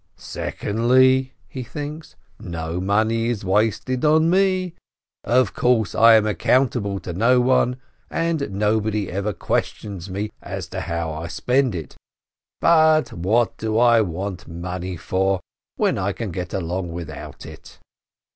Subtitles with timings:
[0.17, 4.73] "Secondly" (he thinks), "no money is wasted on me.
[5.23, 7.75] Of course, I am accountable to no one,
[8.09, 11.95] and nobody ever questions me as to how I spend it,
[12.59, 15.39] but what do I want money for,
[15.75, 17.77] when I can get along without it